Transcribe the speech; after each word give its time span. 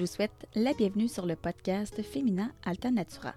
Je 0.00 0.06
vous 0.06 0.12
souhaite 0.12 0.48
la 0.54 0.72
bienvenue 0.72 1.08
sur 1.08 1.26
le 1.26 1.36
podcast 1.36 2.02
Féminin 2.02 2.50
Alta 2.64 2.90
Natura. 2.90 3.34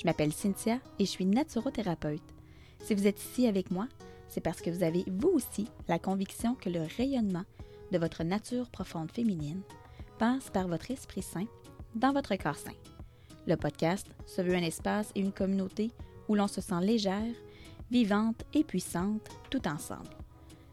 Je 0.00 0.06
m'appelle 0.06 0.32
Cynthia 0.32 0.78
et 0.98 1.04
je 1.04 1.10
suis 1.10 1.26
naturothérapeute. 1.26 2.22
Si 2.82 2.94
vous 2.94 3.06
êtes 3.06 3.20
ici 3.20 3.46
avec 3.46 3.70
moi, 3.70 3.88
c'est 4.26 4.40
parce 4.40 4.62
que 4.62 4.70
vous 4.70 4.82
avez 4.82 5.04
vous 5.06 5.28
aussi 5.28 5.66
la 5.86 5.98
conviction 5.98 6.54
que 6.54 6.70
le 6.70 6.80
rayonnement 6.96 7.44
de 7.92 7.98
votre 7.98 8.24
nature 8.24 8.70
profonde 8.70 9.12
féminine 9.12 9.60
passe 10.18 10.48
par 10.48 10.66
votre 10.66 10.90
esprit 10.90 11.20
sain 11.20 11.44
dans 11.94 12.14
votre 12.14 12.34
corps 12.36 12.56
sain. 12.56 12.72
Le 13.46 13.56
podcast 13.56 14.06
se 14.24 14.40
veut 14.40 14.54
un 14.54 14.62
espace 14.62 15.12
et 15.14 15.20
une 15.20 15.32
communauté 15.32 15.90
où 16.26 16.34
l'on 16.34 16.48
se 16.48 16.62
sent 16.62 16.80
légère, 16.80 17.34
vivante 17.90 18.44
et 18.54 18.64
puissante 18.64 19.28
tout 19.50 19.68
ensemble. 19.68 20.08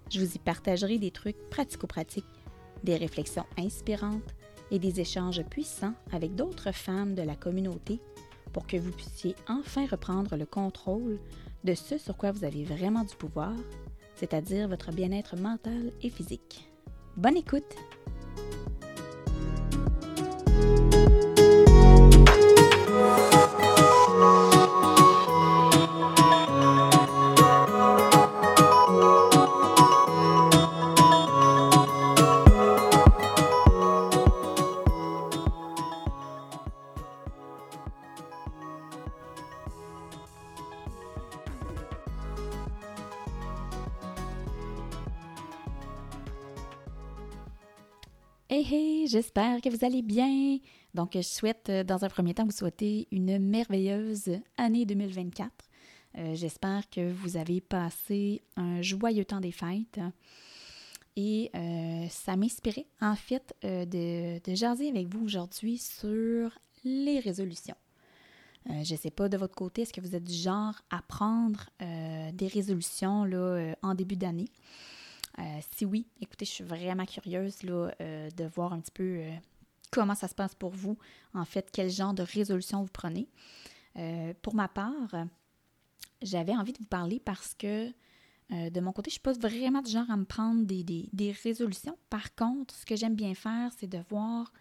Je 0.10 0.22
vous 0.22 0.34
y 0.34 0.40
partagerai 0.40 0.98
des 0.98 1.12
trucs 1.12 1.50
pratico-pratiques, 1.50 2.24
des 2.86 2.96
réflexions 2.96 3.46
inspirantes 3.58 4.34
et 4.72 4.80
des 4.80 5.00
échanges 5.00 5.44
puissants 5.44 5.94
avec 6.12 6.36
d'autres 6.36 6.72
femmes 6.72 7.16
de 7.16 7.22
la 7.22 7.36
communauté 7.36 8.00
pour 8.54 8.68
que 8.68 8.78
vous 8.78 8.92
puissiez 8.92 9.36
enfin 9.50 9.86
reprendre 9.86 10.36
le 10.36 10.46
contrôle 10.46 11.20
de 11.64 11.74
ce 11.74 11.98
sur 11.98 12.16
quoi 12.16 12.32
vous 12.32 12.46
avez 12.46 12.64
vraiment 12.64 13.04
du 13.04 13.16
pouvoir, 13.16 13.54
c'est-à-dire 14.16 14.68
votre 14.68 14.92
bien-être 14.92 15.36
mental 15.36 15.92
et 16.02 16.10
physique. 16.10 16.70
Bonne 17.18 17.38
écoute! 17.38 17.76
Hey 48.58 48.74
hey, 48.74 49.08
j'espère 49.10 49.60
que 49.60 49.68
vous 49.68 49.84
allez 49.84 50.02
bien. 50.02 50.60
Donc, 50.94 51.12
je 51.16 51.22
souhaite 51.24 51.68
euh, 51.68 51.84
dans 51.84 52.06
un 52.06 52.08
premier 52.08 52.34
temps 52.34 52.46
vous 52.46 52.52
souhaiter 52.52 53.06
une 53.12 53.38
merveilleuse 53.38 54.30
année 54.56 54.86
2024. 54.86 55.52
Euh, 56.18 56.36
j'espère 56.36 56.90
que 56.90 57.12
vous 57.12 57.36
avez 57.36 57.60
passé 57.60 58.44
un 58.56 58.82
joyeux 58.82 59.26
temps 59.26 59.42
des 59.42 59.52
fêtes. 59.52 60.00
Et 61.18 61.52
euh, 61.54 62.08
ça 62.10 62.38
m'inspirait 62.38 62.86
en 63.02 63.18
fait 63.18 63.54
de, 63.62 64.40
de 64.40 64.56
jaser 64.56 64.88
avec 64.88 65.10
vous 65.10 65.26
aujourd'hui 65.26 65.78
sur 65.78 66.58
les 66.86 67.20
résolutions. 67.20 67.76
je 68.70 68.94
ne 68.94 68.98
sais 68.98 69.12
pas 69.12 69.28
de 69.28 69.36
votre 69.36 69.56
côté, 69.56 69.82
est-ce 69.82 69.92
que 69.92 70.00
vous 70.00 70.16
êtes 70.16 70.24
du 70.24 70.34
genre 70.34 70.76
à 70.92 71.02
prendre 71.02 71.66
des 71.82 72.48
résolutions 72.48 73.26
là, 73.26 73.76
en 73.82 73.96
début 73.96 74.16
d'année? 74.16 74.48
Euh, 75.40 75.60
si 75.76 75.86
oui, 75.86 76.08
écoutez, 76.22 76.46
je 76.46 76.52
suis 76.52 76.64
vraiment 76.64 77.06
curieuse 77.06 77.64
là, 77.64 77.92
euh, 78.02 78.30
de 78.30 78.46
voir 78.46 78.74
un 78.74 78.80
petit 78.80 78.92
peu 78.92 79.18
euh, 79.20 79.32
comment 79.92 80.16
ça 80.16 80.28
se 80.28 80.36
passe 80.36 80.56
pour 80.56 80.72
vous. 80.72 80.98
En 81.34 81.46
fait, 81.46 81.70
quel 81.72 81.90
genre 81.90 82.14
de 82.14 82.24
résolution 82.24 82.82
vous 82.82 82.92
prenez. 82.92 83.28
pour 84.42 84.56
ma 84.56 84.68
part, 84.68 85.26
j'avais 86.22 86.56
envie 86.56 86.74
de 86.74 86.80
vous 86.80 86.86
parler 86.86 87.20
parce 87.20 87.54
que 87.54 87.92
de 88.50 88.80
mon 88.80 88.92
côté, 88.92 89.10
je 89.10 89.20
ne 89.20 89.34
suis 89.34 89.40
pas 89.40 89.48
vraiment 89.48 89.82
du 89.82 89.92
genre 89.92 90.10
à 90.10 90.18
me 90.18 90.26
prendre 90.26 90.66
des, 90.66 90.84
des 90.84 91.32
résolutions. 91.32 91.98
Par 92.10 92.36
contre, 92.36 92.76
ce 92.76 92.86
que 92.86 92.96
j'aime 92.96 93.16
bien 93.16 93.34
faire, 93.34 93.72
c'est 93.78 93.88
de 93.88 94.00
voir 94.10 94.52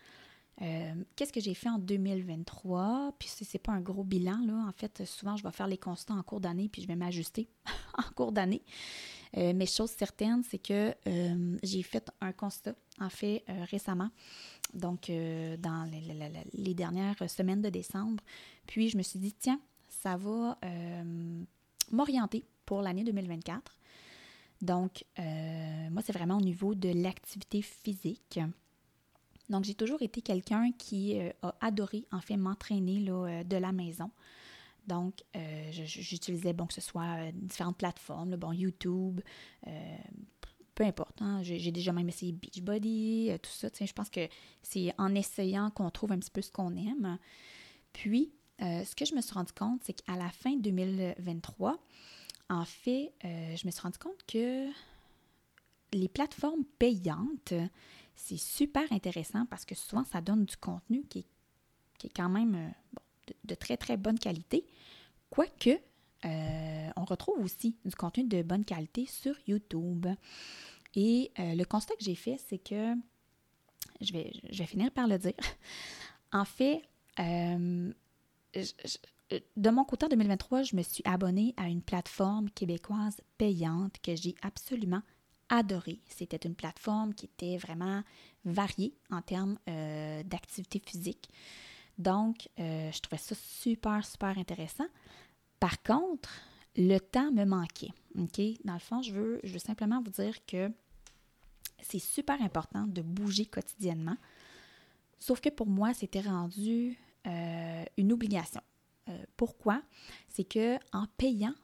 qu'est-ce 0.59 1.33
que 1.33 1.41
j'ai 1.41 1.55
fait 1.55 1.69
en 1.69 1.79
2023. 1.79 3.15
Puis 3.19 3.29
si 3.29 3.45
c'est 3.45 3.59
pas 3.59 3.73
un 3.73 3.81
gros 3.81 4.05
bilan, 4.05 4.39
là, 4.47 4.67
en 4.69 4.73
fait, 4.73 5.05
souvent, 5.05 5.37
je 5.37 5.43
vais 5.43 5.53
faire 5.53 5.69
les 5.69 5.79
constats 5.79 6.15
en 6.15 6.23
cours 6.23 6.41
d'année, 6.41 6.69
puis 6.69 6.83
je 6.83 6.87
vais 6.89 6.97
m'ajuster 6.97 7.49
en 7.99 8.11
cours 8.15 8.33
d'année. 8.33 8.63
Euh, 9.37 9.53
mais 9.55 9.67
chose 9.67 9.91
certaine, 9.91 10.43
c'est 10.45 10.59
que 10.59 10.95
euh, 11.07 11.59
j'ai 11.63 11.83
fait 11.83 12.09
un 12.21 12.33
constat, 12.33 12.75
en 13.01 13.09
fait, 13.09 13.45
euh, 13.49 13.65
récemment, 13.71 14.11
donc 14.73 15.11
dans 15.11 15.91
les, 16.53 16.75
dernières 16.75 17.29
semaines 17.29 17.63
de 17.63 17.69
décembre. 17.69 18.23
Puis 18.67 18.89
je 18.89 18.97
me 18.97 19.03
suis 19.03 19.19
dit, 19.19 19.33
tiens, 19.33 19.61
ça 19.89 20.17
va 20.17 20.59
m'orienter 21.91 22.45
pour 22.65 22.83
l'année 22.83 23.05
2024. 23.05 23.77
Donc, 24.63 25.05
moi, 25.17 26.03
c'est 26.05 26.13
vraiment 26.13 26.39
au 26.39 26.41
niveau 26.41 26.75
de 26.75 26.91
l'activité 26.91 27.63
physique. 27.63 28.41
Donc, 29.49 29.65
j'ai 29.65 29.75
toujours 29.75 30.03
été 30.03 30.23
quelqu'un 30.23 30.73
qui 30.73 31.21
a 31.43 31.55
adoré, 31.61 32.05
en 32.11 32.21
fait, 32.21 32.37
m'entraîner 32.37 32.99
de 33.01 33.57
la 33.57 33.73
maison. 33.73 34.11
Donc, 34.87 35.23
euh, 35.37 35.71
j'utilisais, 35.71 36.53
bon, 36.53 36.67
que 36.67 36.75
ce 36.75 36.81
soit 36.81 37.19
euh, 37.19 37.31
différentes 37.35 37.79
plateformes, 37.79 38.37
bon, 38.37 38.53
YouTube, 38.53 39.21
euh, 39.67 39.97
peu 40.75 40.85
importe. 40.85 41.23
Hein, 41.23 41.43
j'ai 41.43 41.71
déjà 41.71 41.93
même 41.93 42.09
essayé 42.09 42.33
Beachbody, 42.33 43.31
tout 43.43 43.51
ça. 43.51 43.69
Je 43.81 43.93
pense 43.93 44.11
que 44.11 44.29
c'est 44.63 44.93
en 44.99 45.15
essayant 45.15 45.71
qu'on 45.71 45.91
trouve 45.91 46.13
un 46.13 46.19
petit 46.19 46.31
peu 46.31 46.43
ce 46.43 46.51
qu'on 46.51 46.75
aime. 46.77 47.19
Puis, 47.93 48.33
ce 48.59 48.95
que 48.95 49.05
je 49.05 49.15
me 49.15 49.21
suis 49.21 49.35
rendu 49.35 49.53
compte, 49.53 49.83
c'est 49.85 49.93
qu'à 49.93 50.17
la 50.17 50.31
fin 50.31 50.57
2023, 50.57 51.79
en 52.51 52.65
fait, 52.65 53.13
je 53.23 53.67
me 53.67 53.71
suis 53.71 53.81
rendu 53.81 53.99
compte 53.99 54.21
que 54.27 54.69
les 55.93 56.09
plateformes 56.09 56.65
payantes, 56.81 57.55
c'est 58.17 58.37
super 58.37 58.91
intéressant 58.91 59.47
parce 59.47 59.65
que 59.65 59.77
souvent, 59.77 60.03
ça 60.03 60.21
donne 60.21 60.45
du 60.45 60.57
contenu 60.57 61.05
qui 61.05 61.21
est, 61.21 62.09
quand 62.17 62.29
même 62.29 62.75
de, 63.45 63.55
très, 63.55 63.77
très 63.77 63.97
bonne 63.97 64.19
qualité. 64.19 64.65
Quoique, 65.31 65.79
euh, 66.25 66.91
on 66.97 67.05
retrouve 67.05 67.43
aussi 67.45 67.77
du 67.85 67.95
contenu 67.95 68.25
de 68.25 68.43
bonne 68.43 68.65
qualité 68.65 69.07
sur 69.07 69.35
YouTube. 69.47 70.07
Et 70.95 71.31
euh, 71.39 71.55
le 71.55 71.65
constat 71.65 71.95
que 71.97 72.05
j'ai 72.05 72.15
fait, 72.15 72.39
c'est 72.49 72.59
que, 72.59 72.95
je 74.01 74.13
vais, 74.13 74.67
finir 74.67 74.91
par 74.91 75.07
le 75.07 75.19
dire, 75.19 75.33
en 76.33 76.45
fait, 76.45 76.83
euh, 77.19 77.93
de 79.57 79.71
mon 79.71 79.85
côté 79.85 80.07
en 80.07 80.09
2023, 80.09 80.63
je 80.63 80.77
me 80.77 80.83
suis 80.83 81.03
abonnée 81.05 81.55
à 81.57 81.69
une 81.69 81.83
plateforme 81.83 82.49
québécoise 82.51 83.17
payante 83.37 83.97
que 84.03 84.15
j'ai 84.15 84.35
absolument 84.43 85.03
adorée. 85.49 85.99
C'était 86.09 86.49
une 86.49 86.55
plateforme 86.55 87.13
qui 87.13 87.27
était 87.27 87.59
vraiment 87.59 88.03
variée 88.45 88.95
en 89.11 89.21
termes 89.21 89.59
d'activité 90.25 90.81
physique. 90.85 91.29
Donc, 91.99 92.49
euh, 92.59 92.91
je 92.91 93.01
trouvais 93.01 93.21
ça 93.21 93.35
super, 93.35 94.05
super 94.05 94.37
intéressant. 94.39 94.87
Par 95.61 95.83
contre, 95.83 96.31
le 96.77 96.99
temps 96.99 97.31
me 97.31 97.45
manquait. 97.45 97.93
Dans 98.65 98.75
le 98.75 98.81
fond, 98.81 99.03
je 99.03 99.13
veux, 99.13 99.41
je 99.45 99.53
veux 99.53 99.59
simplement 99.59 100.03
vous 100.03 100.11
dire 100.11 100.45
que 100.47 100.71
c'est 101.81 102.01
super 102.01 102.41
important 102.43 102.87
de 102.87 103.03
bouger 103.03 103.47
quotidiennement. 103.47 104.17
Sauf 105.19 105.41
que 105.41 105.49
pour 105.51 105.69
moi, 105.69 105.95
c'était 105.95 106.21
rendu 106.21 106.99
euh, 107.27 107.85
une 107.97 108.13
obligation. 108.13 108.61
Euh, 109.09 109.25
pourquoi? 109.37 109.83
C'est 110.29 110.45
que 110.45 110.77
en 110.93 111.07
payant 111.17 111.55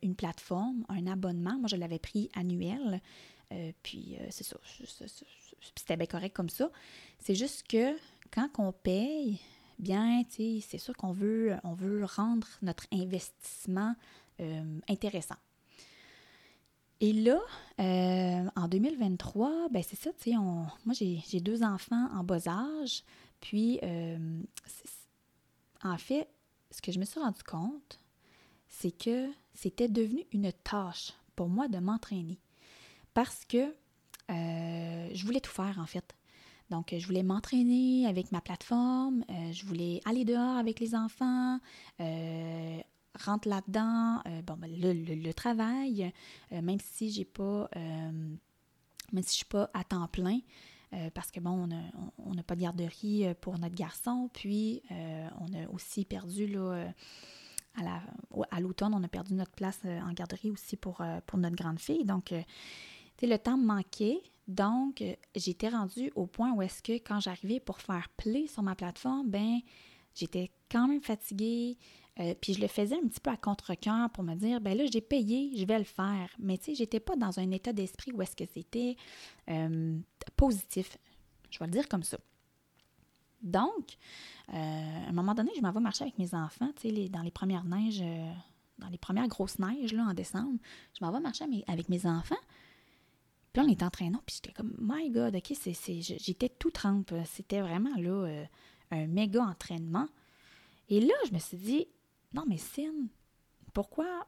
une 0.00 0.16
plateforme, 0.16 0.86
un 0.88 1.06
abonnement, 1.06 1.58
moi 1.58 1.68
je 1.68 1.76
l'avais 1.76 1.98
pris 1.98 2.30
annuel, 2.34 3.02
puis 3.82 4.16
c'est 4.30 4.42
ça, 4.42 4.56
c'était 5.76 5.98
bien 5.98 6.06
correct 6.06 6.34
comme 6.34 6.48
ça. 6.48 6.70
C'est 7.18 7.34
juste 7.34 7.68
que 7.68 7.94
quand 8.30 8.48
on 8.56 8.72
paye, 8.72 9.38
bien, 9.78 10.22
c'est 10.28 10.78
sûr 10.78 10.96
qu'on 10.96 11.12
veut, 11.12 11.56
rendre 12.04 12.46
notre 12.62 12.86
investissement 12.92 13.94
euh, 14.40 14.80
intéressant. 14.88 15.36
Et 17.00 17.12
là, 17.12 17.40
euh, 17.78 18.50
en 18.56 18.68
2023, 18.68 19.68
ben 19.70 19.82
c'est 19.82 19.98
ça, 19.98 20.10
moi 20.84 20.94
j'ai 20.94 21.40
deux 21.40 21.62
enfants 21.62 22.08
en 22.14 22.24
bas 22.24 22.48
âge, 22.48 23.04
puis 23.40 23.78
euh, 23.82 24.42
en 25.82 25.98
fait, 25.98 26.28
ce 26.70 26.80
que 26.80 26.92
je 26.92 26.98
me 26.98 27.04
suis 27.04 27.20
rendu 27.20 27.42
compte, 27.42 28.00
c'est 28.68 28.92
que 28.92 29.30
c'était 29.54 29.88
devenu 29.88 30.24
une 30.32 30.52
tâche 30.52 31.12
pour 31.34 31.48
moi 31.48 31.68
de 31.68 31.78
m'entraîner. 31.78 32.38
Parce 33.12 33.44
que 33.44 33.74
je 34.28 35.24
voulais 35.24 35.40
tout 35.40 35.52
faire, 35.52 35.78
en 35.78 35.86
fait. 35.86 36.14
Donc, 36.70 36.94
je 36.96 37.06
voulais 37.06 37.22
m'entraîner 37.22 38.06
avec 38.06 38.32
ma 38.32 38.40
plateforme, 38.40 39.24
euh, 39.30 39.52
je 39.52 39.64
voulais 39.66 40.00
aller 40.04 40.24
dehors 40.24 40.56
avec 40.56 40.80
les 40.80 40.94
enfants, 40.94 41.58
euh, 42.00 42.78
rentre 43.24 43.48
là-dedans, 43.48 44.20
euh, 44.26 44.42
bon, 44.42 44.56
ben, 44.56 44.70
le, 44.70 45.32
travail, 45.32 46.12
même 46.50 46.80
si 46.80 47.10
j'ai 47.10 47.24
pas, 47.24 47.68
même 47.74 48.38
si 49.22 49.30
je 49.30 49.36
suis 49.36 49.44
pas 49.44 49.70
à 49.74 49.84
temps 49.84 50.08
plein, 50.08 50.40
parce 51.14 51.30
que 51.30 51.40
bon, 51.40 51.68
on 52.18 52.34
n'a 52.34 52.42
pas 52.42 52.56
de 52.56 52.62
garderie 52.62 53.26
pour 53.40 53.58
notre 53.58 53.74
garçon, 53.74 54.30
puis 54.32 54.82
on 54.90 55.52
a 55.54 55.68
aussi 55.72 56.04
perdu 56.04 56.46
là, 56.46 56.92
à 58.50 58.60
l'automne, 58.60 58.94
on 58.94 59.02
a 59.02 59.08
perdu 59.08 59.34
notre 59.34 59.52
place 59.52 59.80
en 59.84 60.12
garderie 60.12 60.50
aussi 60.50 60.76
pour, 60.76 61.02
pour 61.26 61.38
notre 61.38 61.56
grande 61.56 61.78
fille. 61.78 62.04
Donc, 62.04 62.34
le 63.22 63.36
temps 63.36 63.56
me 63.56 63.66
manquait. 63.66 64.20
Donc, 64.48 65.02
j'étais 65.34 65.68
rendue 65.68 66.12
au 66.14 66.26
point 66.26 66.52
où 66.52 66.62
est-ce 66.62 66.82
que 66.82 66.92
quand 66.92 67.20
j'arrivais 67.20 67.58
pour 67.58 67.80
faire 67.80 68.08
play 68.16 68.46
sur 68.46 68.62
ma 68.62 68.74
plateforme, 68.76 69.28
ben 69.28 69.58
j'étais 70.14 70.50
quand 70.70 70.88
même 70.88 71.02
fatiguée. 71.02 71.76
Euh, 72.18 72.34
puis 72.40 72.54
je 72.54 72.60
le 72.60 72.66
faisais 72.66 72.96
un 72.96 73.06
petit 73.06 73.20
peu 73.20 73.30
à 73.30 73.36
contre-cœur 73.36 74.08
pour 74.10 74.24
me 74.24 74.34
dire, 74.34 74.60
ben 74.60 74.76
là, 74.76 74.84
j'ai 74.90 75.02
payé, 75.02 75.52
je 75.54 75.66
vais 75.66 75.78
le 75.78 75.84
faire. 75.84 76.30
Mais 76.38 76.56
tu 76.56 76.66
sais, 76.66 76.74
j'étais 76.74 77.00
pas 77.00 77.14
dans 77.16 77.38
un 77.38 77.50
état 77.50 77.72
d'esprit 77.72 78.12
où 78.12 78.22
est-ce 78.22 78.34
que 78.34 78.46
c'était 78.46 78.96
euh, 79.50 79.98
positif. 80.36 80.96
Je 81.50 81.58
vais 81.58 81.66
le 81.66 81.72
dire 81.72 81.88
comme 81.88 82.04
ça. 82.04 82.16
Donc, 83.42 83.98
euh, 84.48 84.54
à 84.54 85.08
un 85.08 85.12
moment 85.12 85.34
donné, 85.34 85.50
je 85.56 85.60
m'en 85.60 85.72
vais 85.72 85.80
marcher 85.80 86.04
avec 86.04 86.18
mes 86.18 86.34
enfants, 86.34 86.70
tu 86.80 86.88
sais, 86.88 87.08
dans 87.10 87.20
les 87.20 87.30
premières 87.30 87.64
neiges, 87.64 88.02
dans 88.78 88.88
les 88.88 88.98
premières 88.98 89.28
grosses 89.28 89.58
neiges, 89.58 89.92
là, 89.92 90.04
en 90.04 90.14
décembre. 90.14 90.58
Je 90.98 91.04
m'en 91.04 91.12
vais 91.12 91.20
marcher 91.20 91.44
avec 91.66 91.90
mes 91.90 92.06
enfants. 92.06 92.34
Puis 93.56 93.64
on 93.64 93.70
est 93.70 93.82
en 93.82 93.88
traîneau, 93.88 94.18
puis 94.26 94.36
j'étais 94.36 94.52
comme, 94.52 94.76
my 94.78 95.08
God, 95.08 95.34
OK, 95.34 95.56
c'est, 95.58 96.02
j'étais 96.02 96.50
tout 96.50 96.70
trempe. 96.70 97.14
C'était 97.24 97.62
vraiment, 97.62 97.96
là, 97.96 98.44
un 98.90 99.06
méga 99.06 99.40
entraînement. 99.40 100.08
Et 100.90 101.00
là, 101.00 101.14
je 101.26 101.32
me 101.32 101.38
suis 101.38 101.56
dit, 101.56 101.88
non, 102.34 102.44
mais 102.46 102.58
Cine, 102.58 103.08
pourquoi, 103.72 104.26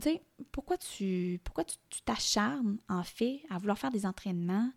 tu 0.00 0.18
pourquoi 0.52 0.78
tu 0.78 1.38
pourquoi 1.44 1.64
tu 1.64 2.00
t'acharnes, 2.06 2.78
en 2.88 3.02
fait, 3.02 3.42
à 3.50 3.58
vouloir 3.58 3.78
faire 3.78 3.90
des 3.90 4.06
entraînements 4.06 4.72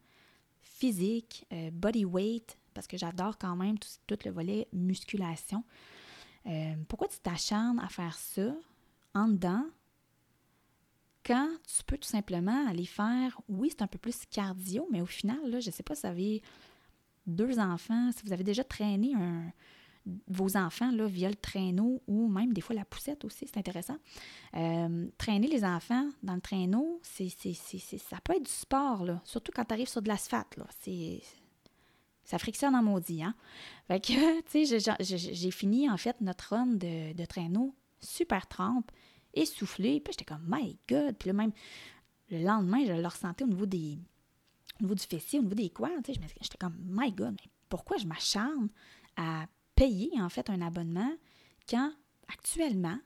physiques, 0.60 1.46
euh, 1.54 1.72
body 1.72 2.04
weight, 2.04 2.58
parce 2.74 2.86
que 2.86 2.98
j'adore 2.98 3.38
quand 3.38 3.56
même 3.56 3.78
tout, 3.80 4.18
le 4.26 4.32
volet 4.32 4.68
musculation. 4.74 5.64
Euh, 6.48 6.76
pourquoi 6.90 7.08
tu 7.08 7.20
t'acharnes 7.20 7.80
à 7.80 7.88
faire 7.88 8.18
ça 8.18 8.54
en 9.14 9.30
dedans 9.30 9.64
quand 11.26 11.50
tu 11.68 11.84
peux 11.84 11.98
tout 11.98 12.08
simplement 12.08 12.68
aller 12.68 12.86
faire, 12.86 13.40
oui, 13.48 13.70
c'est 13.70 13.82
un 13.82 13.88
peu 13.88 14.00
plus 14.00 14.26
cardio, 14.30 14.88
mais 14.92 15.02
au 15.02 15.06
final, 15.06 15.40
là, 15.50 15.60
je 15.60 15.68
ne 15.68 15.74
sais 15.74 15.84
pas 15.84 15.96
si 15.96 16.02
vous 16.02 16.08
avez 16.08 16.42
deux 17.28 17.60
enfants, 17.60 18.12
si 18.12 18.26
vous 18.26 18.34
avez 18.34 18.44
déjà 18.44 18.64
traîné 18.64 19.14
vos 20.28 20.58
enfants 20.58 20.92
là, 20.92 21.06
via 21.06 21.30
le 21.30 21.36
traîneau 21.36 22.02
ou 22.08 22.28
même 22.28 22.54
des 22.54 22.62
fois 22.62 22.76
la 22.76 22.86
poussette 22.86 23.24
aussi, 23.24 23.48
c'est 23.48 23.58
intéressant. 23.58 23.98
Euh, 24.56 25.08
traîner 25.18 25.48
les 25.48 25.64
enfants 25.64 26.10
dans 26.24 26.34
le 26.34 26.42
traîneau, 26.42 27.00
ça 27.04 28.18
peut 28.24 28.36
être 28.36 28.46
du 28.46 28.52
sport, 28.52 29.06
là, 29.06 29.22
surtout 29.24 29.52
quand 29.54 29.66
tu 29.66 29.74
arrives 29.74 29.90
sur 29.90 30.02
de 30.02 30.08
l'asphalte. 30.08 30.58
Ça 32.24 32.38
frictionne 32.38 32.76
en 32.76 32.84
maudit. 32.84 33.24
Hein? 33.24 33.36
Fait 33.88 34.00
que, 34.00 34.42
tu 34.50 34.66
sais, 34.66 34.80
j'ai, 35.00 35.52
fini 35.52 35.90
en 35.90 35.98
fait 35.98 36.20
notre 36.22 36.56
run 36.56 36.68
de, 36.68 37.26
traîneau 37.26 37.76
super 38.00 38.48
trempe, 38.48 38.92
essoufflé, 39.34 40.00
puis 40.00 40.14
j'étais 40.14 40.26
comme, 40.26 40.46
my 40.48 40.78
God! 40.88 41.16
Puis 41.18 41.28
là, 41.28 41.34
même 41.34 41.52
le 42.30 42.44
lendemain, 42.44 42.86
je 42.86 42.94
le 42.94 43.08
ressentais 43.08 43.44
au 43.44 43.48
niveau 43.48 43.66
des. 43.66 44.00
Au 44.80 44.84
niveau 44.84 44.96
du 44.96 45.04
fessier, 45.04 45.40
au 45.40 45.44
niveau 45.44 45.56
des 45.56 45.70
quoi, 45.70 45.90
tu 46.04 46.14
sais, 46.14 46.20
j'étais 46.42 46.58
comme, 46.58 46.76
my 46.88 47.12
God, 47.12 47.34
mais 47.34 47.52
pourquoi 47.70 47.98
je 47.98 48.08
m'acharne 48.08 48.70
à 49.16 49.46
payer 49.76 50.10
en 50.20 50.30
fait 50.30 50.50
un 50.50 50.62
abonnement 50.62 51.14
quand 51.70 51.92
actuellement 52.28 52.98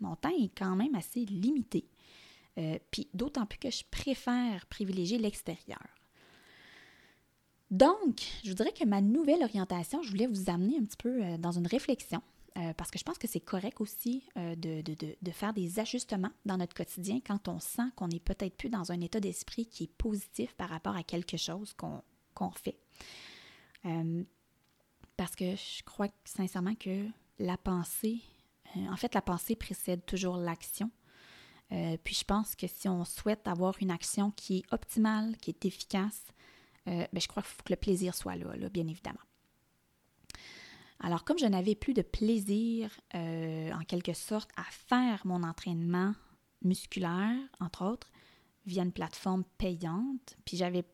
mon 0.00 0.14
temps 0.16 0.32
est 0.38 0.56
quand 0.56 0.76
même 0.76 0.94
assez 0.94 1.24
limité? 1.24 1.88
Euh, 2.56 2.78
puis 2.90 3.08
d'autant 3.14 3.46
plus 3.46 3.58
que 3.58 3.70
je 3.70 3.82
préfère 3.90 4.66
privilégier 4.66 5.18
l'extérieur. 5.18 5.82
Donc, 7.70 8.22
je 8.44 8.50
vous 8.50 8.54
dirais 8.54 8.72
que 8.72 8.84
ma 8.84 9.00
nouvelle 9.00 9.42
orientation, 9.42 10.02
je 10.02 10.10
voulais 10.10 10.28
vous 10.28 10.48
amener 10.48 10.78
un 10.78 10.84
petit 10.84 10.96
peu 10.96 11.20
euh, 11.20 11.38
dans 11.38 11.50
une 11.50 11.66
réflexion, 11.66 12.22
euh, 12.56 12.72
parce 12.74 12.90
que 12.90 12.98
je 12.98 13.04
pense 13.04 13.18
que 13.18 13.26
c'est 13.26 13.40
correct 13.40 13.80
aussi 13.80 14.28
de, 14.36 14.80
de, 14.82 15.30
faire 15.32 15.52
des 15.52 15.80
ajustements 15.80 16.30
dans 16.44 16.56
notre 16.56 16.74
quotidien 16.74 17.20
quand 17.26 17.48
on 17.48 17.58
sent 17.58 17.90
qu'on 17.96 18.08
n'est 18.08 18.20
peut-être 18.20 18.56
plus 18.56 18.68
dans 18.68 18.92
un 18.92 19.00
état 19.00 19.18
d'esprit 19.18 19.66
qui 19.66 19.84
est 19.84 19.92
positif 19.92 20.54
par 20.54 20.68
rapport 20.68 20.94
à 20.94 21.02
quelque 21.02 21.36
chose 21.36 21.74
qu'on 21.74 22.50
fait. 22.52 22.78
Parce 25.16 25.36
que 25.36 25.54
je 25.54 25.82
crois 25.84 26.08
sincèrement 26.24 26.74
que 26.74 27.06
la 27.38 27.56
pensée, 27.56 28.20
euh, 28.76 28.86
en 28.88 28.96
fait, 28.96 29.14
la 29.14 29.22
pensée 29.22 29.54
précède 29.56 30.04
toujours 30.04 30.36
l'action. 30.36 30.90
Euh, 31.72 31.96
puis 32.02 32.14
je 32.14 32.24
pense 32.24 32.54
que 32.54 32.66
si 32.66 32.88
on 32.88 33.04
souhaite 33.04 33.46
avoir 33.48 33.74
une 33.80 33.90
action 33.90 34.30
qui 34.32 34.58
est 34.58 34.72
optimale, 34.72 35.36
qui 35.38 35.50
est 35.50 35.64
efficace, 35.64 36.24
euh, 36.88 37.06
ben, 37.12 37.20
je 37.20 37.28
crois 37.28 37.42
qu'il 37.42 37.52
faut 37.52 37.62
que 37.62 37.72
le 37.72 37.78
plaisir 37.78 38.14
soit 38.14 38.36
là, 38.36 38.56
là 38.56 38.68
bien 38.68 38.86
évidemment. 38.86 39.20
Alors, 41.00 41.24
comme 41.24 41.38
je 41.38 41.46
n'avais 41.46 41.74
plus 41.74 41.92
de 41.92 42.02
plaisir, 42.02 42.90
en 43.12 43.84
quelque 43.86 44.14
sorte, 44.14 44.50
à 44.56 44.64
faire 44.70 45.20
mon 45.26 45.42
entraînement 45.42 46.14
musculaire, 46.62 47.36
entre 47.60 47.84
autres, 47.84 48.10
via 48.66 48.82
une 48.82 48.92
plateforme 48.92 49.44
payante, 49.58 50.36
puis 50.44 50.56
j'avais, 50.56 50.84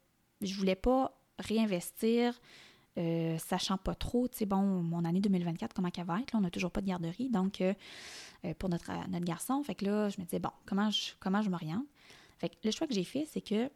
je 0.40 0.54
voulais 0.54 0.74
pas 0.74 1.16
réinvestir 1.38 2.40
euh, 2.98 3.38
sachant 3.38 3.78
pas 3.78 3.94
trop, 3.94 4.26
tu 4.26 4.38
sais, 4.38 4.46
bon, 4.46 4.62
mon 4.62 5.04
année 5.04 5.20
2024, 5.20 5.72
comment 5.74 5.90
qu'elle 5.90 6.06
va 6.06 6.20
être, 6.20 6.32
là, 6.32 6.38
on 6.38 6.42
n'a 6.42 6.50
toujours 6.50 6.72
pas 6.72 6.80
de 6.80 6.86
garderie, 6.86 7.30
donc 7.30 7.60
euh, 7.60 7.72
euh, 8.44 8.52
pour 8.54 8.68
notre, 8.68 8.90
notre 9.08 9.24
garçon, 9.24 9.62
fait 9.62 9.76
que 9.76 9.84
là, 9.84 10.08
je 10.08 10.20
me 10.20 10.24
disais, 10.24 10.40
bon, 10.40 10.50
comment 10.66 10.90
je, 10.90 11.12
comment 11.20 11.40
je 11.40 11.50
m'oriente? 11.50 11.86
Fait 12.38 12.48
que 12.48 12.56
le 12.64 12.70
choix 12.72 12.88
que 12.88 12.94
j'ai 12.94 13.04
fait, 13.04 13.26
c'est 13.30 13.40
que 13.40 13.70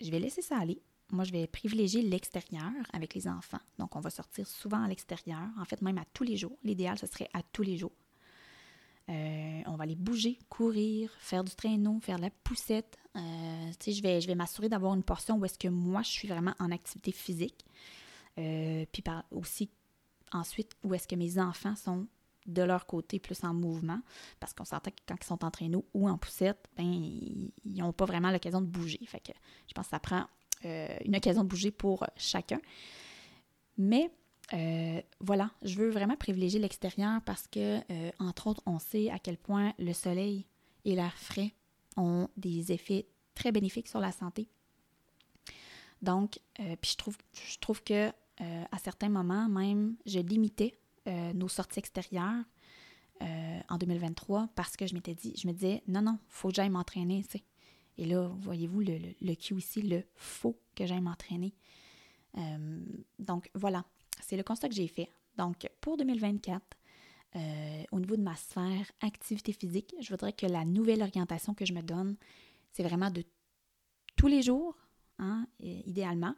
je 0.00 0.10
vais 0.10 0.20
laisser 0.20 0.40
ça 0.40 0.56
aller. 0.58 0.80
Moi, 1.10 1.24
je 1.24 1.32
vais 1.32 1.46
privilégier 1.46 2.02
l'extérieur 2.02 2.72
avec 2.92 3.14
les 3.14 3.28
enfants. 3.28 3.60
Donc, 3.78 3.94
on 3.94 4.00
va 4.00 4.10
sortir 4.10 4.46
souvent 4.46 4.82
à 4.82 4.88
l'extérieur, 4.88 5.48
en 5.58 5.64
fait, 5.64 5.82
même 5.82 5.98
à 5.98 6.04
tous 6.12 6.24
les 6.24 6.36
jours. 6.36 6.56
L'idéal, 6.62 6.98
ce 6.98 7.06
serait 7.06 7.28
à 7.34 7.42
tous 7.42 7.62
les 7.62 7.76
jours. 7.76 7.92
Euh, 9.10 9.62
on 9.66 9.76
va 9.76 9.84
aller 9.84 9.96
bouger, 9.96 10.38
courir, 10.48 11.10
faire 11.18 11.44
du 11.44 11.54
traîneau, 11.54 12.00
faire 12.00 12.16
de 12.16 12.22
la 12.22 12.30
poussette. 12.30 12.96
Euh, 13.16 13.70
je 13.86 14.02
vais, 14.02 14.20
je 14.20 14.26
vais 14.26 14.34
m'assurer 14.34 14.68
d'avoir 14.68 14.94
une 14.94 15.02
portion 15.02 15.36
où 15.36 15.44
est-ce 15.44 15.58
que 15.58 15.68
moi, 15.68 16.02
je 16.02 16.10
suis 16.10 16.28
vraiment 16.28 16.54
en 16.58 16.70
activité 16.70 17.12
physique. 17.12 17.64
Euh, 18.38 18.86
puis 18.90 19.02
par, 19.02 19.24
aussi, 19.30 19.70
ensuite, 20.32 20.72
où 20.82 20.94
est-ce 20.94 21.06
que 21.06 21.16
mes 21.16 21.38
enfants 21.38 21.76
sont 21.76 22.06
de 22.46 22.62
leur 22.62 22.86
côté 22.86 23.18
plus 23.18 23.42
en 23.44 23.54
mouvement. 23.54 24.00
Parce 24.40 24.52
qu'on 24.52 24.64
s'entend 24.64 24.90
que 24.90 25.00
quand 25.06 25.16
ils 25.20 25.26
sont 25.26 25.44
en 25.44 25.50
traîneau 25.50 25.86
ou 25.94 26.08
en 26.08 26.18
poussette, 26.18 26.68
ben, 26.76 26.84
ils 26.84 27.52
n'ont 27.64 27.92
pas 27.92 28.04
vraiment 28.04 28.30
l'occasion 28.30 28.60
de 28.60 28.66
bouger. 28.66 29.00
Fait 29.06 29.20
que 29.20 29.32
je 29.66 29.72
pense 29.72 29.86
que 29.86 29.90
ça 29.90 30.00
prend 30.00 30.26
une 30.64 31.16
occasion 31.16 31.42
de 31.44 31.48
bouger 31.48 31.70
pour 31.70 32.06
chacun. 32.16 32.60
Mais 33.76 34.10
euh, 34.52 35.00
voilà, 35.20 35.50
je 35.62 35.76
veux 35.76 35.90
vraiment 35.90 36.16
privilégier 36.16 36.60
l'extérieur 36.60 37.20
parce 37.24 37.46
que, 37.46 37.78
euh, 37.90 38.10
entre 38.18 38.48
autres, 38.48 38.62
on 38.66 38.78
sait 38.78 39.10
à 39.10 39.18
quel 39.18 39.38
point 39.38 39.72
le 39.78 39.92
soleil 39.92 40.46
et 40.84 40.94
l'air 40.94 41.16
frais 41.16 41.54
ont 41.96 42.28
des 42.36 42.72
effets 42.72 43.06
très 43.34 43.52
bénéfiques 43.52 43.88
sur 43.88 44.00
la 44.00 44.12
santé. 44.12 44.48
Donc, 46.02 46.38
euh, 46.60 46.76
puis 46.80 46.92
je 46.92 46.96
trouve, 46.96 47.16
je 47.32 47.58
que 47.82 48.10
à 48.40 48.78
certains 48.82 49.08
moments, 49.08 49.48
même, 49.48 49.94
je 50.06 50.18
limitais 50.18 50.76
nos 51.06 51.46
sorties 51.46 51.78
extérieures 51.78 52.44
en 53.20 53.78
2023 53.78 54.48
parce 54.56 54.76
que 54.76 54.88
je 54.88 54.94
m'étais 54.94 55.14
dit, 55.14 55.32
je 55.40 55.46
me 55.46 55.52
disais, 55.52 55.84
non, 55.86 56.02
non, 56.02 56.18
faut 56.26 56.48
que 56.48 56.56
m'entraîner, 56.68 57.22
tu 57.22 57.38
sais. 57.38 57.44
Et 57.98 58.06
là, 58.06 58.28
voyez-vous 58.40 58.80
le, 58.80 58.98
le, 59.20 59.34
Q 59.34 59.56
ici, 59.56 59.82
le 59.82 60.02
faut 60.14 60.58
que 60.74 60.86
j'aille 60.86 61.00
m'entraîner. 61.00 61.54
donc 63.18 63.50
voilà, 63.54 63.84
c'est 64.20 64.36
le 64.36 64.42
constat 64.42 64.68
que 64.68 64.74
j'ai 64.74 64.88
fait. 64.88 65.08
Donc, 65.36 65.68
pour 65.80 65.96
2024, 65.96 66.60
euh, 67.36 67.82
au 67.90 67.98
niveau 67.98 68.16
de 68.16 68.22
ma 68.22 68.36
sphère 68.36 68.90
activité 69.00 69.52
physique, 69.52 69.94
je 70.00 70.08
voudrais 70.10 70.32
que 70.32 70.46
la 70.46 70.64
nouvelle 70.64 71.02
orientation 71.02 71.52
que 71.54 71.64
je 71.64 71.72
me 71.72 71.82
donne, 71.82 72.16
c'est 72.72 72.84
vraiment 72.84 73.10
de 73.10 73.24
tous 74.16 74.28
les 74.28 74.42
jours, 74.42 74.76
hein, 75.18 75.46
idéalement, 75.60 76.34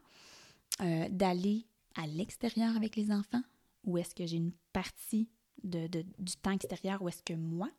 euh, 0.80 1.08
d'aller 1.10 1.66
à 1.96 2.06
l'extérieur 2.06 2.74
avec 2.76 2.96
les 2.96 3.10
enfants, 3.10 3.42
ou 3.84 3.98
est-ce 3.98 4.14
que 4.14 4.26
j'ai 4.26 4.36
une 4.36 4.52
partie 4.72 5.28
de, 5.62 5.86
du 6.18 6.36
temps 6.36 6.52
extérieur 6.52 7.02
où 7.02 7.08
est-ce 7.08 7.22
que 7.22 7.34
moi, 7.34 7.70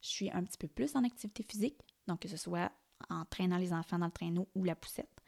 je 0.00 0.08
suis 0.08 0.30
un 0.30 0.42
petit 0.42 0.58
peu 0.58 0.68
plus 0.68 0.96
en 0.96 1.04
activité 1.04 1.42
physique, 1.42 1.78
donc 2.06 2.20
que 2.20 2.28
ce 2.28 2.36
soit 2.36 2.72
en 3.10 3.24
traînant 3.24 3.58
les 3.58 3.72
enfants 3.72 3.98
dans 3.98 4.06
le 4.06 4.12
traîneau 4.12 4.48
ou 4.54 4.64
la 4.64 4.74
poussette, 4.74 5.22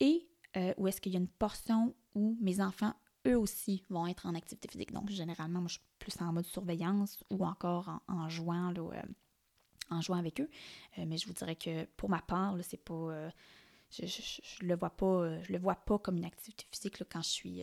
et 0.00 0.26
euh, 0.56 0.74
où 0.78 0.88
est-ce 0.88 1.00
qu'il 1.00 1.12
y 1.12 1.16
a 1.16 1.20
une 1.20 1.28
portion 1.28 1.94
où 2.14 2.36
mes 2.40 2.60
enfants, 2.60 2.94
eux 3.26 3.38
aussi, 3.38 3.84
vont 3.88 4.06
être 4.06 4.26
en 4.26 4.34
activité 4.34 4.68
physique. 4.68 4.92
Donc, 4.92 5.10
généralement, 5.10 5.60
moi, 5.60 5.68
je 5.68 5.74
suis 5.74 5.82
plus 5.98 6.20
en 6.20 6.32
mode 6.32 6.46
surveillance 6.46 7.22
ou 7.30 7.44
encore 7.44 8.00
en, 8.08 8.28
jouant, 8.28 8.74
euh, 8.76 9.02
en 9.90 10.00
jouant 10.00 10.16
avec 10.16 10.40
eux. 10.40 10.48
Euh, 10.98 11.04
mais 11.06 11.18
je 11.18 11.26
vous 11.26 11.34
dirais 11.34 11.54
que 11.54 11.84
pour 11.96 12.08
ma 12.08 12.20
part, 12.20 12.56
c'est 12.62 12.82
pas. 12.82 13.30
je, 13.92 14.06
je, 14.06 14.64
le 14.64 14.74
vois 14.74 14.90
pas, 14.90 15.40
je 15.42 15.52
le 15.52 15.58
vois 15.58 15.76
pas 15.76 15.98
comme 15.98 16.16
une 16.16 16.24
activité 16.24 16.64
physique 16.72 17.04
quand 17.08 17.22
je 17.22 17.28
suis, 17.28 17.62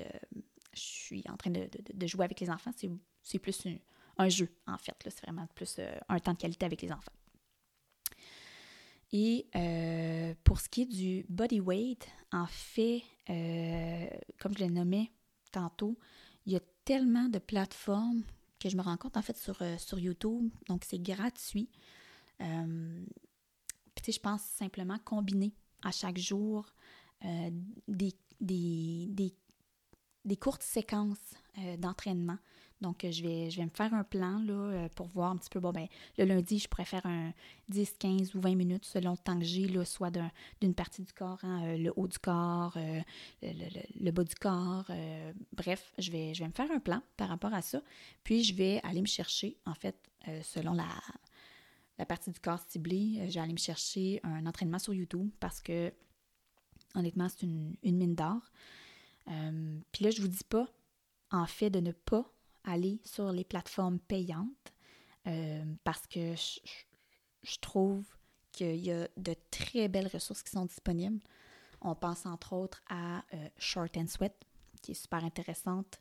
je 0.74 0.80
suis 0.80 1.24
en 1.28 1.36
train 1.36 1.52
de, 1.52 2.08
jouer 2.08 2.24
avec 2.24 2.40
les 2.40 2.50
enfants. 2.50 2.72
C'est 3.24 3.40
plus 3.40 3.68
un, 4.18 4.30
jeu, 4.30 4.50
en 4.66 4.78
fait. 4.78 4.96
C'est 5.04 5.24
vraiment 5.24 5.48
plus 5.56 5.82
un 6.08 6.20
temps 6.20 6.34
de 6.34 6.38
qualité 6.38 6.66
avec 6.66 6.82
les 6.82 6.92
enfants. 6.92 7.12
Et 9.14 9.48
euh, 9.56 10.34
pour 10.44 10.60
ce 10.60 10.68
qui 10.68 10.82
est 10.82 10.86
du 10.86 11.26
body 11.30 11.60
weight, 11.62 12.08
en 12.32 12.46
fait, 12.46 13.04
euh, 13.30 14.08
comme 14.40 14.54
je 14.54 14.60
l'ai 14.60 14.70
nommé 14.70 15.12
tantôt, 15.52 15.98
il 16.46 16.54
y 16.54 16.56
a 16.56 16.62
tellement 16.84 17.30
de 17.30 17.40
plateformes 17.40 18.24
que 18.60 18.70
je 18.70 18.76
me 18.76 18.82
rends 18.82 18.98
compte 18.98 19.18
en 19.18 19.22
fait 19.22 19.38
sur, 19.38 19.62
euh, 19.62 19.78
sur 19.78 20.00
YouTube. 20.00 20.50
Donc, 20.68 20.84
c'est 20.86 21.02
gratuit. 21.02 21.70
puis, 22.38 24.12
je 24.12 24.20
pense 24.20 24.42
simplement 24.42 24.98
combiner 25.00 25.54
à 25.84 25.92
chaque 25.92 26.18
jour 26.18 26.66
des, 27.88 28.14
des, 28.40 29.34
des, 30.26 30.38
courtes 30.38 30.64
séquences 30.64 31.34
d'entraînement. 31.80 32.38
Donc, 32.82 33.06
je 33.10 33.24
vais, 33.24 33.50
je 33.50 33.58
vais 33.58 33.66
me 33.66 33.72
faire 33.72 33.94
un 33.94 34.04
plan 34.04 34.40
là, 34.40 34.88
pour 34.96 35.08
voir 35.08 35.32
un 35.32 35.38
petit 35.38 35.50
peu. 35.50 35.60
Bon, 35.60 35.72
ben, 35.72 35.88
le 36.18 36.26
lundi, 36.26 36.60
je 36.60 36.68
pourrais 36.68 36.86
faire 36.86 37.06
un 37.06 37.34
10, 37.70 37.96
15 38.00 38.36
ou 38.36 38.42
20 38.42 38.56
minutes 38.56 38.86
selon 38.86 39.12
le 39.12 39.18
temps 39.18 39.38
que 39.40 39.46
j'ai, 39.46 39.68
soit 39.84 40.12
d'une 40.62 40.74
partie 40.76 41.02
du 41.02 41.12
corps, 41.12 41.40
hein, 41.44 41.76
le 41.76 41.92
haut 41.96 42.08
du 42.08 42.20
corps, 42.20 42.78
le, 43.42 44.12
bas 44.12 44.24
du 44.24 44.36
corps. 44.36 44.92
bref, 45.54 45.92
je 45.98 46.12
vais, 46.12 46.34
je 46.34 46.44
vais 46.44 46.48
me 46.48 46.54
faire 46.54 46.72
un 46.72 46.80
plan 46.80 47.02
par 47.18 47.30
rapport 47.30 47.54
à 47.54 47.64
ça. 47.64 47.82
Puis, 48.24 48.44
je 48.44 48.54
vais 48.54 48.80
aller 48.84 49.02
me 49.02 49.08
chercher, 49.08 49.58
en 49.66 49.74
fait, 49.74 49.98
selon 50.44 50.74
la, 50.74 50.86
la 51.98 52.06
partie 52.06 52.32
du 52.32 52.40
corps 52.40 52.60
ciblée, 52.68 53.18
euh, 53.20 53.26
j'ai 53.30 53.40
allé 53.40 53.54
me 53.54 53.58
chercher 53.58 54.20
un 54.24 54.46
entraînement 54.46 54.80
sur 54.80 54.94
YouTube 54.94 55.30
parce 55.40 55.62
que, 55.62 55.92
honnêtement, 56.96 57.28
c'est 57.30 57.44
une, 57.44 57.76
mine 57.84 58.16
d'or. 58.16 58.42
Euh, 59.28 59.80
puis 59.92 60.06
là, 60.06 60.12
je 60.12 60.22
vous 60.22 60.28
dis 60.28 60.44
pas, 60.44 60.68
en 61.32 61.46
fait, 61.46 61.70
de 61.70 61.80
ne 61.80 61.92
pas 61.92 62.32
aller 62.68 63.00
sur 63.04 63.32
les 63.32 63.44
plateformes 63.44 64.00
payantes 64.00 64.74
euh, 65.26 65.64
parce 65.84 66.06
que 66.08 66.36
je, 66.36 67.60
trouve 67.60 68.06
qu'il 68.52 68.76
y 68.76 68.92
a 68.92 69.08
de 69.18 69.36
très 69.52 69.88
belles 69.88 70.10
ressources 70.12 70.44
qui 70.44 70.52
sont 70.52 70.66
disponibles. 70.66 71.20
On 71.82 71.96
pense 71.96 72.26
entre 72.26 72.54
autres 72.54 72.84
à 72.90 73.24
Short 73.58 73.96
and 73.98 74.08
Sweat, 74.08 74.34
qui 74.82 74.92
est 74.92 74.96
super 74.96 75.24
intéressante. 75.24 76.00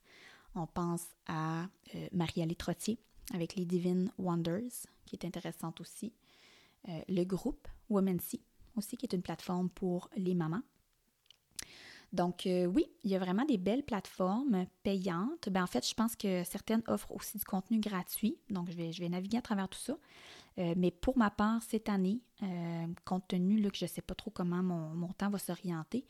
On 0.54 0.66
pense 0.66 1.04
à 1.26 1.68
Marie-Alie 2.12 2.56
Trottier 2.56 2.98
avec 3.34 3.56
les 3.56 3.64
Divine 3.64 4.10
Wonders, 4.18 4.86
qui 5.04 5.16
est 5.16 5.24
intéressante 5.24 5.80
aussi. 5.80 6.12
Euh, 6.88 7.00
le 7.08 7.24
groupe 7.24 7.66
Women 7.88 8.20
See, 8.20 8.42
aussi, 8.76 8.96
qui 8.96 9.06
est 9.06 9.14
une 9.14 9.22
plateforme 9.22 9.68
pour 9.70 10.08
les 10.16 10.34
mamans. 10.34 10.62
Donc, 12.16 12.46
euh, 12.46 12.66
oui, 12.66 12.86
il 13.04 13.10
y 13.10 13.14
a 13.14 13.18
vraiment 13.18 13.44
des 13.44 13.58
belles 13.58 13.84
plateformes 13.84 14.66
payantes. 14.82 15.48
Ben, 15.50 15.62
en 15.62 15.66
fait, 15.66 15.86
je 15.88 15.94
pense 15.94 16.16
que 16.16 16.42
certaines 16.44 16.82
offrent 16.88 17.12
aussi 17.12 17.38
du 17.38 17.44
contenu 17.44 17.78
gratuit. 17.78 18.38
Donc, 18.50 18.70
je 18.70 18.76
vais, 18.76 19.08
naviguer 19.08 19.38
à 19.38 19.42
travers 19.42 19.68
tout 19.68 19.78
ça. 19.78 19.96
Euh, 20.58 20.74
mais 20.76 20.90
pour 20.90 21.18
ma 21.18 21.30
part, 21.30 21.62
cette 21.62 21.88
année, 21.88 22.20
compte 23.04 23.28
tenu 23.28 23.62
que 23.70 23.76
je 23.76 23.84
ne 23.84 23.88
sais 23.88 24.02
pas 24.02 24.14
trop 24.14 24.30
comment 24.30 24.62
mon, 24.62 25.08
temps 25.12 25.30
va 25.30 25.38
s'orienter, 25.38 26.04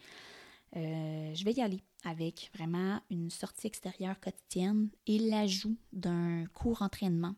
je 0.75 1.44
vais 1.44 1.52
y 1.52 1.62
aller 1.62 1.82
avec 2.04 2.50
vraiment 2.54 3.00
une 3.10 3.30
sortie 3.30 3.66
extérieure 3.66 4.20
quotidienne 4.20 4.88
et 5.06 5.18
l'ajout 5.18 5.76
d'un 5.92 6.44
court 6.52 6.82
entraînement 6.82 7.34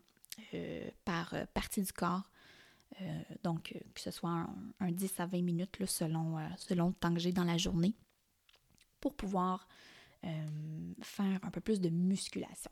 euh, 0.55 0.89
par 1.05 1.35
euh, 1.35 1.45
partie 1.53 1.83
du 1.83 1.93
corps. 1.93 2.31
Euh, 3.03 3.23
donc, 3.43 3.75
que 3.95 4.01
ce 4.01 4.11
soit 4.11 4.47
un, 4.81 4.91
10 4.91 5.21
à 5.21 5.27
20 5.27 5.43
minutes 5.43 5.77
selon 5.87 6.39
le 6.39 6.93
temps 6.95 7.13
que 7.13 7.21
j'ai 7.21 7.33
dans 7.33 7.45
la 7.45 7.59
journée 7.59 7.95
pour 9.01 9.15
pouvoir 9.15 9.69
faire 11.01 11.39
un 11.43 11.51
peu 11.51 11.61
plus 11.61 11.81
de 11.81 11.89
musculation. 11.91 12.71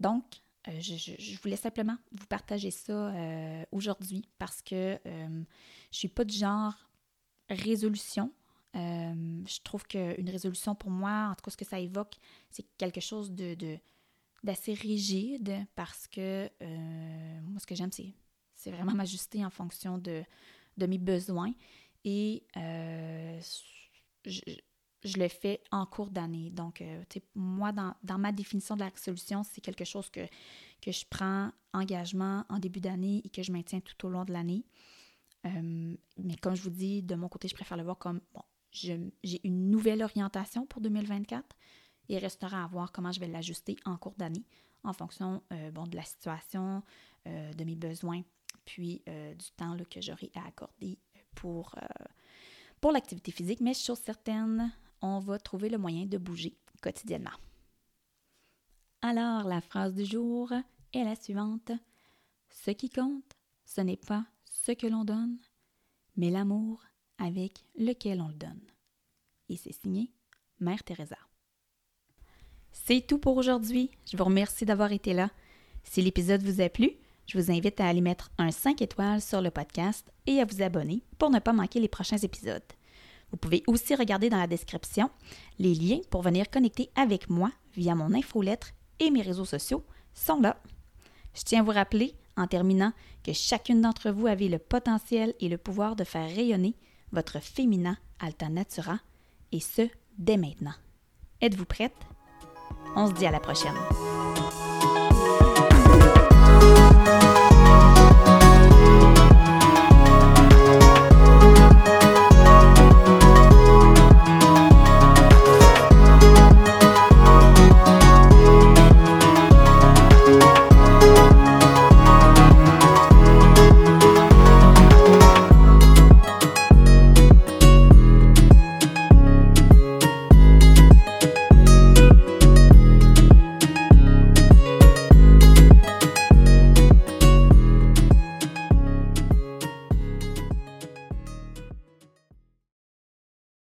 Donc, 0.00 0.24
je, 0.66 1.40
voulais 1.40 1.56
simplement 1.56 1.96
vous 2.10 2.26
partager 2.26 2.70
ça 2.70 3.14
aujourd'hui 3.70 4.28
parce 4.38 4.60
que 4.62 4.98
je 5.04 5.10
ne 5.10 5.44
suis 5.90 6.08
pas 6.08 6.24
du 6.24 6.36
genre 6.36 6.74
résolution. 7.48 8.32
je 8.74 9.62
trouve 9.62 9.84
qu'une 9.84 10.28
résolution 10.28 10.74
pour 10.74 10.90
moi, 10.90 11.28
en 11.30 11.34
tout 11.34 11.42
cas 11.44 11.50
ce 11.52 11.56
que 11.56 11.64
ça 11.64 11.78
évoque, 11.78 12.16
c'est 12.50 12.66
quelque 12.76 13.00
chose 13.00 13.30
de, 13.30 13.78
d'assez 14.42 14.74
rigide 14.74 15.66
parce 15.74 16.08
que 16.08 16.50
euh, 16.60 17.40
moi, 17.42 17.60
ce 17.60 17.66
que 17.66 17.74
j'aime, 17.74 17.92
c'est, 17.92 18.70
vraiment 18.70 18.94
m'ajuster 18.94 19.44
en 19.44 19.50
fonction 19.50 19.98
de, 19.98 20.24
mes 20.78 20.98
besoins 20.98 21.52
et 22.04 22.44
euh, 22.56 23.40
je, 24.24 24.40
je, 25.04 25.18
le 25.18 25.28
fais 25.28 25.60
en 25.70 25.86
cours 25.86 26.10
d'année. 26.10 26.50
Donc, 26.50 26.80
euh, 26.80 27.02
moi, 27.34 27.72
dans, 27.72 27.94
dans, 28.02 28.18
ma 28.18 28.32
définition 28.32 28.74
de 28.76 28.80
la 28.80 28.90
solution, 28.96 29.42
c'est 29.42 29.60
quelque 29.60 29.84
chose 29.84 30.10
que, 30.10 30.26
que 30.80 30.92
je 30.92 31.04
prends 31.08 31.50
engagement 31.72 32.44
en 32.48 32.58
début 32.58 32.80
d'année 32.80 33.22
et 33.24 33.28
que 33.28 33.42
je 33.42 33.52
maintiens 33.52 33.80
tout 33.80 34.06
au 34.06 34.10
long 34.10 34.24
de 34.24 34.32
l'année. 34.32 34.64
mais 35.44 36.36
comme 36.40 36.54
je 36.54 36.62
vous 36.62 36.70
dis, 36.70 37.02
de 37.02 37.14
mon 37.14 37.28
côté, 37.28 37.48
je 37.48 37.54
préfère 37.54 37.76
le 37.76 37.82
voir 37.82 37.98
comme, 37.98 38.20
bon, 38.32 38.42
j'ai 38.70 39.00
une 39.44 39.70
nouvelle 39.70 40.02
orientation 40.02 40.66
pour 40.66 40.80
2024 40.80 41.56
il 42.08 42.18
restera 42.18 42.64
à 42.64 42.66
voir 42.66 42.92
comment 42.92 43.12
je 43.12 43.20
vais 43.20 43.28
l'ajuster 43.28 43.76
en 43.84 43.96
cours 43.96 44.14
d'année 44.16 44.44
en 44.84 44.92
fonction 44.92 45.42
euh, 45.52 45.70
bon, 45.70 45.86
de 45.86 45.96
la 45.96 46.02
situation, 46.02 46.82
euh, 47.26 47.52
de 47.52 47.64
mes 47.64 47.76
besoins, 47.76 48.22
puis 48.64 49.02
euh, 49.08 49.34
du 49.34 49.50
temps 49.52 49.76
que 49.88 50.00
j'aurai 50.00 50.30
à 50.34 50.46
accorder 50.46 50.98
pour, 51.34 51.74
pour 52.80 52.92
l'activité 52.92 53.30
physique. 53.30 53.60
Mais 53.60 53.74
chose 53.74 53.98
certaine, 53.98 54.72
on 55.02 55.18
va 55.18 55.38
trouver 55.38 55.68
le 55.68 55.78
moyen 55.78 56.06
de 56.06 56.18
bouger 56.18 56.56
quotidiennement. 56.80 57.30
Alors, 59.02 59.44
la 59.44 59.60
phrase 59.60 59.94
du 59.94 60.04
jour 60.04 60.52
est 60.92 61.04
la 61.04 61.16
suivante. 61.16 61.72
Ce 62.50 62.70
qui 62.70 62.88
compte, 62.88 63.36
ce 63.64 63.80
n'est 63.80 63.96
pas 63.96 64.24
ce 64.44 64.72
que 64.72 64.86
l'on 64.86 65.04
donne, 65.04 65.38
mais 66.16 66.30
l'amour 66.30 66.82
avec 67.18 67.64
lequel 67.76 68.20
on 68.20 68.28
le 68.28 68.34
donne. 68.34 68.60
Et 69.48 69.56
c'est 69.56 69.72
signé 69.72 70.12
Mère 70.60 70.84
Teresa. 70.84 71.18
C'est 72.70 73.06
tout 73.06 73.18
pour 73.18 73.36
aujourd'hui. 73.36 73.90
Je 74.10 74.16
vous 74.16 74.24
remercie 74.24 74.64
d'avoir 74.64 74.92
été 74.92 75.12
là. 75.12 75.30
Si 75.84 76.00
l'épisode 76.00 76.42
vous 76.42 76.60
a 76.60 76.68
plu, 76.68 76.92
je 77.26 77.38
vous 77.38 77.50
invite 77.50 77.80
à 77.80 77.88
aller 77.88 78.00
mettre 78.00 78.30
un 78.38 78.50
5 78.50 78.82
étoiles 78.82 79.20
sur 79.20 79.40
le 79.40 79.50
podcast 79.50 80.10
et 80.26 80.40
à 80.40 80.44
vous 80.44 80.62
abonner 80.62 81.02
pour 81.18 81.30
ne 81.30 81.38
pas 81.38 81.52
manquer 81.52 81.80
les 81.80 81.88
prochains 81.88 82.18
épisodes. 82.18 82.62
Vous 83.32 83.38
pouvez 83.38 83.62
aussi 83.66 83.94
regarder 83.94 84.30
dans 84.30 84.38
la 84.38 84.46
description 84.46 85.10
les 85.58 85.74
liens 85.74 86.00
pour 86.10 86.22
venir 86.22 86.50
connecter 86.50 86.90
avec 86.94 87.28
moi 87.28 87.50
via 87.74 87.94
mon 87.94 88.14
infolettre 88.14 88.68
et 89.00 89.10
mes 89.10 89.22
réseaux 89.22 89.46
sociaux 89.46 89.84
sont 90.14 90.40
là. 90.40 90.56
Je 91.34 91.42
tiens 91.42 91.60
à 91.60 91.62
vous 91.62 91.70
rappeler, 91.72 92.14
en 92.36 92.46
terminant, 92.46 92.92
que 93.24 93.32
chacune 93.32 93.80
d'entre 93.80 94.10
vous 94.10 94.26
avait 94.26 94.48
le 94.48 94.58
potentiel 94.58 95.34
et 95.40 95.48
le 95.48 95.58
pouvoir 95.58 95.96
de 95.96 96.04
faire 96.04 96.28
rayonner 96.28 96.76
votre 97.10 97.40
féminin 97.40 97.96
Alta 98.20 98.48
Natura, 98.48 98.98
et 99.50 99.60
ce, 99.60 99.88
dès 100.18 100.36
maintenant. 100.36 100.74
Êtes-vous 101.40 101.64
prête? 101.66 101.96
On 102.96 103.08
se 103.08 103.12
dit 103.12 103.26
à 103.26 103.30
la 103.30 103.40
prochaine. 103.40 103.74